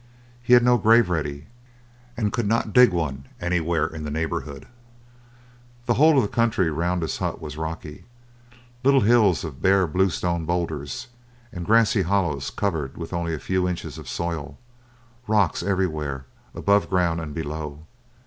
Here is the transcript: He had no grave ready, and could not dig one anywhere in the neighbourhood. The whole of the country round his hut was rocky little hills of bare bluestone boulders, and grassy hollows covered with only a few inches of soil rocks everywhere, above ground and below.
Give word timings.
He 0.41 0.53
had 0.53 0.63
no 0.63 0.79
grave 0.79 1.11
ready, 1.11 1.45
and 2.17 2.33
could 2.33 2.47
not 2.47 2.73
dig 2.73 2.91
one 2.91 3.27
anywhere 3.39 3.85
in 3.85 4.03
the 4.03 4.09
neighbourhood. 4.09 4.65
The 5.85 5.93
whole 5.93 6.15
of 6.17 6.23
the 6.23 6.27
country 6.27 6.71
round 6.71 7.03
his 7.03 7.19
hut 7.19 7.39
was 7.39 7.55
rocky 7.55 8.05
little 8.83 9.01
hills 9.01 9.43
of 9.43 9.61
bare 9.61 9.85
bluestone 9.85 10.43
boulders, 10.43 11.05
and 11.53 11.67
grassy 11.67 12.01
hollows 12.01 12.49
covered 12.49 12.97
with 12.97 13.13
only 13.13 13.35
a 13.35 13.39
few 13.39 13.67
inches 13.69 13.99
of 13.99 14.09
soil 14.09 14.57
rocks 15.27 15.61
everywhere, 15.61 16.25
above 16.55 16.89
ground 16.89 17.21
and 17.21 17.35
below. 17.35 17.85